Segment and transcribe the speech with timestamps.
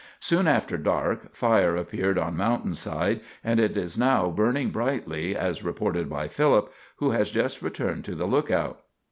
[0.19, 6.09] Soon after dark, fire appeared on mountainside, and it is now burning brightly, as reported
[6.09, 8.81] by Philip, who has just returned to the lookout.